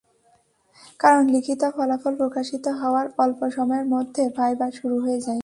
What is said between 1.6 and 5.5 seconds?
ফলাফল প্রকাশিত হওয়ার অল্প সময়ের মধ্যে ভাইভা শুরু হয়ে যায়।